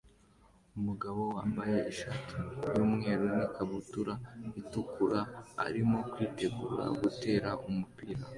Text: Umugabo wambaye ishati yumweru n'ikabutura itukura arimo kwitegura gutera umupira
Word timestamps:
Umugabo 0.77 1.21
wambaye 1.35 1.77
ishati 1.91 2.33
yumweru 2.75 3.25
n'ikabutura 3.35 4.13
itukura 4.61 5.19
arimo 5.65 5.97
kwitegura 6.11 6.83
gutera 7.01 7.49
umupira 7.67 8.23